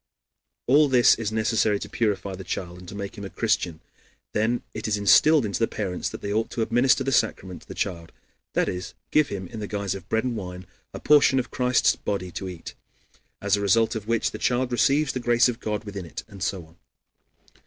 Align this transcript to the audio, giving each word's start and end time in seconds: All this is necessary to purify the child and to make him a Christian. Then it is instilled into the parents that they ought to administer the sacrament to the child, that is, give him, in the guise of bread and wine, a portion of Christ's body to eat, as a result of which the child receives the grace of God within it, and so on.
All 0.65 0.87
this 0.87 1.13
is 1.13 1.31
necessary 1.31 1.77
to 1.77 1.87
purify 1.87 2.33
the 2.33 2.43
child 2.43 2.79
and 2.79 2.89
to 2.89 2.95
make 2.95 3.19
him 3.19 3.23
a 3.23 3.29
Christian. 3.29 3.81
Then 4.33 4.63
it 4.73 4.87
is 4.87 4.97
instilled 4.97 5.45
into 5.45 5.59
the 5.59 5.67
parents 5.67 6.09
that 6.09 6.21
they 6.23 6.33
ought 6.33 6.49
to 6.49 6.63
administer 6.63 7.03
the 7.03 7.11
sacrament 7.11 7.61
to 7.61 7.67
the 7.67 7.75
child, 7.75 8.11
that 8.53 8.67
is, 8.67 8.95
give 9.11 9.27
him, 9.27 9.45
in 9.49 9.59
the 9.59 9.67
guise 9.67 9.93
of 9.93 10.09
bread 10.09 10.23
and 10.23 10.35
wine, 10.35 10.65
a 10.91 10.99
portion 10.99 11.37
of 11.37 11.51
Christ's 11.51 11.95
body 11.95 12.31
to 12.31 12.49
eat, 12.49 12.73
as 13.43 13.55
a 13.55 13.61
result 13.61 13.93
of 13.93 14.07
which 14.07 14.31
the 14.31 14.39
child 14.39 14.71
receives 14.71 15.13
the 15.13 15.19
grace 15.19 15.47
of 15.47 15.59
God 15.59 15.83
within 15.83 16.07
it, 16.07 16.23
and 16.27 16.41
so 16.41 16.65
on. 16.65 16.77